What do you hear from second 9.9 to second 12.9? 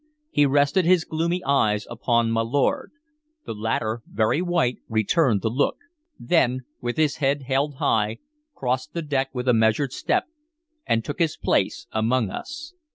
step and took his place among us.